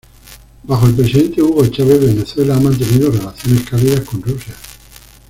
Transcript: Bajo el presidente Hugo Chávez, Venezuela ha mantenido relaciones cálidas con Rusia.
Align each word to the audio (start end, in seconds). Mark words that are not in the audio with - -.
Bajo 0.63 0.87
el 0.87 0.95
presidente 0.95 1.43
Hugo 1.43 1.63
Chávez, 1.67 2.03
Venezuela 2.03 2.55
ha 2.55 2.59
mantenido 2.59 3.11
relaciones 3.11 3.69
cálidas 3.69 3.99
con 4.01 4.19
Rusia. 4.23 4.55